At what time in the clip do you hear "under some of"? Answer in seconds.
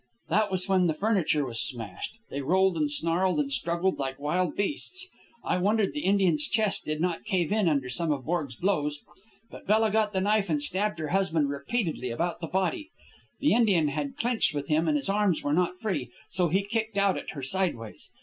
7.69-8.25